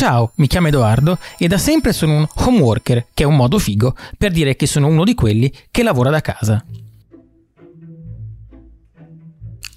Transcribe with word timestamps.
Ciao, 0.00 0.32
mi 0.36 0.46
chiamo 0.46 0.68
Edoardo 0.68 1.18
e 1.36 1.46
da 1.46 1.58
sempre 1.58 1.92
sono 1.92 2.16
un 2.16 2.26
homeworker, 2.36 3.08
che 3.12 3.24
è 3.24 3.26
un 3.26 3.36
modo 3.36 3.58
figo 3.58 3.94
per 4.16 4.30
dire 4.32 4.56
che 4.56 4.66
sono 4.66 4.86
uno 4.86 5.04
di 5.04 5.14
quelli 5.14 5.52
che 5.70 5.82
lavora 5.82 6.08
da 6.08 6.22
casa. 6.22 6.64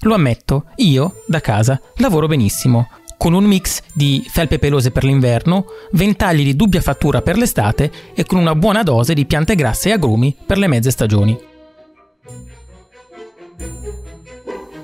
Lo 0.00 0.14
ammetto, 0.14 0.64
io, 0.76 1.24
da 1.26 1.40
casa, 1.40 1.78
lavoro 1.96 2.26
benissimo, 2.26 2.88
con 3.18 3.34
un 3.34 3.44
mix 3.44 3.82
di 3.92 4.24
felpe 4.26 4.58
pelose 4.58 4.92
per 4.92 5.04
l'inverno, 5.04 5.66
ventagli 5.92 6.42
di 6.42 6.56
dubbia 6.56 6.80
fattura 6.80 7.20
per 7.20 7.36
l'estate 7.36 7.92
e 8.14 8.24
con 8.24 8.38
una 8.38 8.54
buona 8.54 8.82
dose 8.82 9.12
di 9.12 9.26
piante 9.26 9.54
grasse 9.54 9.90
e 9.90 9.92
agrumi 9.92 10.34
per 10.46 10.56
le 10.56 10.68
mezze 10.68 10.90
stagioni. 10.90 11.38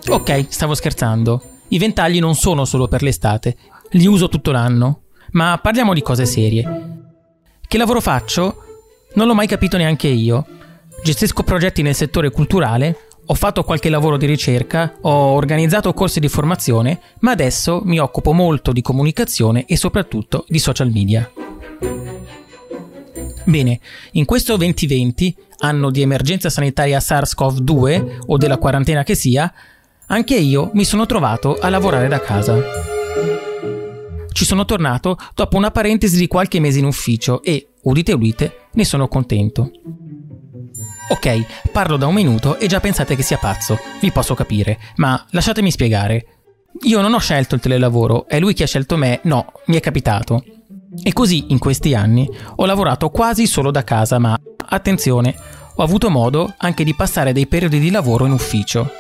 Ok, 0.07 0.47
stavo 0.51 0.75
scherzando. 0.75 1.43
I 1.69 1.79
ventagli 1.79 2.19
non 2.19 2.35
sono 2.35 2.67
solo 2.67 2.89
per 2.89 3.03
l'estate, 3.03 3.57
li 3.93 4.07
uso 4.07 4.29
tutto 4.29 4.51
l'anno. 4.51 5.05
Ma 5.33 5.59
parliamo 5.63 5.95
di 5.95 6.03
cose 6.03 6.27
serie. 6.27 6.99
Che 7.67 7.79
lavoro 7.79 8.01
faccio? 8.01 8.65
Non 9.15 9.27
l'ho 9.27 9.35
mai 9.35 9.47
capito 9.47 9.77
neanche 9.77 10.09
io. 10.09 10.47
Gestisco 11.03 11.43
progetti 11.43 11.83
nel 11.83 11.95
settore 11.95 12.31
culturale, 12.31 13.09
ho 13.27 13.35
fatto 13.35 13.63
qualche 13.63 13.89
lavoro 13.89 14.17
di 14.17 14.27
ricerca, 14.27 14.97
ho 15.03 15.33
organizzato 15.35 15.95
corsi 15.95 16.19
di 16.19 16.29
formazione, 16.29 17.01
ma 17.21 17.31
adesso 17.31 17.81
mi 17.85 17.99
occupo 17.99 18.33
molto 18.33 18.73
di 18.73 18.83
comunicazione 18.83 19.67
e 19.67 19.77
soprattutto 19.77 20.45
di 20.49 20.59
social 20.59 20.91
media. 20.91 21.31
Bene, 23.45 23.81
in 24.13 24.25
questo 24.25 24.57
2020, 24.57 25.37
anno 25.59 25.91
di 25.91 26.03
emergenza 26.03 26.51
sanitaria 26.51 26.99
SARS-CoV-2 26.99 28.25
o 28.27 28.37
della 28.37 28.59
quarantena 28.59 29.05
che 29.05 29.15
sia, 29.15 29.53
anche 30.07 30.35
io 30.35 30.71
mi 30.75 30.85
sono 30.85 31.07
trovato 31.07 31.57
a 31.59 31.69
lavorare 31.69 32.09
da 32.09 32.21
casa. 32.21 32.80
Ci 34.41 34.47
sono 34.47 34.65
tornato 34.65 35.19
dopo 35.35 35.59
una 35.59 35.71
parentesi 35.71 36.17
di 36.17 36.27
qualche 36.27 36.61
mese 36.61 36.79
in 36.79 36.87
ufficio 36.87 37.43
e, 37.43 37.73
udite 37.83 38.15
udite, 38.15 38.69
ne 38.73 38.87
sono 38.87 39.07
contento. 39.07 39.71
Ok, 41.11 41.69
parlo 41.71 41.99
da 41.99 42.07
un 42.07 42.15
minuto 42.15 42.57
e 42.57 42.67
già 42.67 42.81
pensate 42.81 43.17
che 43.17 43.23
sia 43.23 43.37
pazzo, 43.37 43.79
vi 44.01 44.11
posso 44.11 44.33
capire, 44.33 44.79
ma 44.97 45.27
lasciatemi 45.33 45.71
spiegare. 45.71 46.25
Io 46.85 47.03
non 47.03 47.13
ho 47.13 47.19
scelto 47.19 47.55
il 47.55 47.61
telelavoro, 47.61 48.27
è 48.27 48.41
lui 48.41 48.55
che 48.55 48.63
ha 48.63 48.67
scelto 48.67 48.97
me, 48.97 49.21
no, 49.25 49.53
mi 49.67 49.77
è 49.77 49.81
capitato. 49.81 50.43
E 51.03 51.13
così, 51.13 51.53
in 51.53 51.59
questi 51.59 51.95
anni, 51.95 52.27
ho 52.57 52.65
lavorato 52.65 53.11
quasi 53.11 53.47
solo 53.47 53.71
da 53.71 53.85
casa, 53.85 54.19
ma, 54.19 54.35
attenzione, 54.69 55.35
ho 55.75 55.83
avuto 55.83 56.09
modo 56.09 56.55
anche 56.57 56.83
di 56.83 56.95
passare 56.95 57.35
dei 57.35 57.47
periodi 57.47 57.79
di 57.79 57.91
lavoro 57.91 58.25
in 58.25 58.33
ufficio. 58.33 58.91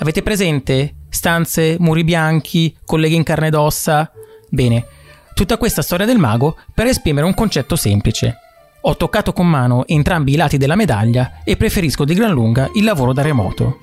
Avete 0.00 0.20
presente? 0.20 0.96
Stanze, 1.08 1.76
muri 1.78 2.02
bianchi, 2.02 2.76
colleghi 2.84 3.14
in 3.14 3.22
carne 3.22 3.46
ed 3.46 3.54
ossa? 3.54 4.10
Bene, 4.54 4.84
tutta 5.32 5.56
questa 5.56 5.80
storia 5.80 6.04
del 6.04 6.18
mago 6.18 6.58
per 6.74 6.84
esprimere 6.86 7.24
un 7.24 7.32
concetto 7.32 7.74
semplice. 7.74 8.36
Ho 8.82 8.98
toccato 8.98 9.32
con 9.32 9.46
mano 9.46 9.86
entrambi 9.86 10.34
i 10.34 10.36
lati 10.36 10.58
della 10.58 10.76
medaglia 10.76 11.40
e 11.42 11.56
preferisco 11.56 12.04
di 12.04 12.12
gran 12.12 12.32
lunga 12.32 12.68
il 12.74 12.84
lavoro 12.84 13.14
da 13.14 13.22
remoto. 13.22 13.78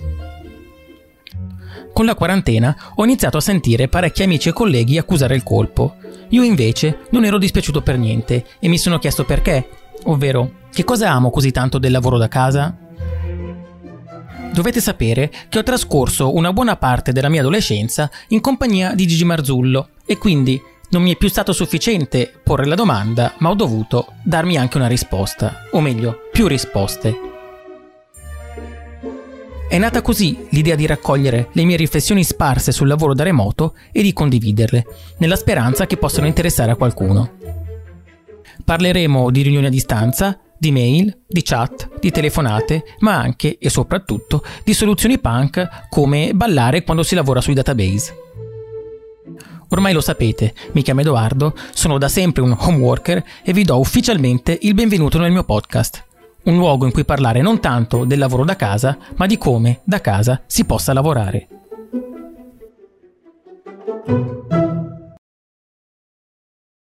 Con 1.92 2.06
la 2.06 2.14
quarantena 2.14 2.94
ho 2.94 3.04
iniziato 3.04 3.38
a 3.38 3.42
sentire 3.42 3.88
parecchi 3.88 4.22
amici 4.22 4.50
e 4.50 4.54
colleghi 4.54 5.00
accusare 5.00 5.34
il 5.34 5.42
colpo. 5.42 5.96
Io 6.30 6.44
invece 6.44 7.00
non 7.10 7.26
ero 7.26 7.40
dispiaciuto 7.40 7.82
per 7.82 7.98
niente 7.98 8.46
e 8.60 8.68
mi 8.68 8.78
sono 8.78 9.00
chiesto 9.00 9.26
perché, 9.26 9.68
ovvero 10.04 10.68
che 10.72 10.84
cosa 10.84 11.10
amo 11.10 11.32
così 11.32 11.50
tanto 11.50 11.80
del 11.80 11.92
lavoro 11.92 12.20
da 12.20 12.28
casa? 12.28 12.78
Dovete 14.60 14.82
sapere 14.82 15.32
che 15.48 15.60
ho 15.60 15.64
trascorso 15.64 16.36
una 16.36 16.52
buona 16.52 16.76
parte 16.76 17.14
della 17.14 17.30
mia 17.30 17.40
adolescenza 17.40 18.12
in 18.28 18.42
compagnia 18.42 18.94
di 18.94 19.08
Gigi 19.08 19.24
Marzullo 19.24 19.92
e 20.06 20.18
quindi 20.18 20.62
non 20.90 21.02
mi 21.02 21.14
è 21.14 21.16
più 21.16 21.30
stato 21.30 21.54
sufficiente 21.54 22.30
porre 22.44 22.66
la 22.66 22.76
domanda, 22.76 23.36
ma 23.38 23.52
ho 23.52 23.54
dovuto 23.54 24.16
darmi 24.22 24.58
anche 24.58 24.76
una 24.76 24.88
risposta, 24.88 25.64
o 25.72 25.80
meglio, 25.80 26.24
più 26.30 26.48
risposte. 26.48 27.18
È 29.70 29.78
nata 29.78 30.02
così 30.02 30.48
l'idea 30.50 30.76
di 30.76 30.86
raccogliere 30.86 31.48
le 31.54 31.64
mie 31.64 31.78
riflessioni 31.78 32.26
sparse 32.26 32.74
sul 32.74 32.90
lavoro 32.90 33.14
da 33.14 33.24
remoto 33.24 33.78
e 33.94 34.02
di 34.02 34.12
condividerle, 34.12 34.86
nella 35.20 35.38
speranza 35.38 35.88
che 35.88 35.96
possano 35.96 36.28
interessare 36.28 36.72
a 36.72 36.76
qualcuno. 36.76 37.32
Parleremo 38.66 39.32
di 39.32 39.42
riunioni 39.42 39.68
a 39.68 39.70
distanza, 39.70 40.38
di 40.60 40.72
mail, 40.72 41.22
di 41.26 41.42
chat, 41.42 41.90
di 42.00 42.12
telefonate, 42.12 42.84
ma 43.00 43.16
anche 43.16 43.58
e 43.58 43.70
soprattutto 43.70 44.44
di 44.64 44.74
soluzioni 44.74 45.18
punk 45.18 45.88
come 45.90 46.34
ballare 46.34 46.84
quando 46.84 47.02
si 47.02 47.16
lavora 47.16 47.42
sui 47.42 47.54
database. 47.54 48.28
Ormai 49.70 49.94
lo 49.94 50.02
sapete, 50.02 50.54
mi 50.74 50.82
chiamo 50.82 51.02
Edoardo, 51.02 51.56
sono 51.74 51.98
da 51.98 52.10
sempre 52.10 52.42
un 52.42 52.56
homeworker 52.58 53.24
e 53.44 53.54
vi 53.54 53.64
do 53.64 53.80
ufficialmente 53.80 54.58
il 54.62 54.74
benvenuto 54.74 55.18
nel 55.20 55.32
mio 55.32 55.44
podcast. 55.44 56.04
Un 56.44 56.58
luogo 56.58 56.86
in 56.86 56.92
cui 56.92 57.06
parlare 57.06 57.42
non 57.42 57.60
tanto 57.60 58.04
del 58.04 58.18
lavoro 58.18 58.44
da 58.44 58.56
casa, 58.56 58.98
ma 59.16 59.28
di 59.28 59.38
come 59.38 59.82
da 59.84 60.02
casa 60.02 60.42
si 60.48 60.66
possa 60.66 60.92
lavorare. 60.92 61.48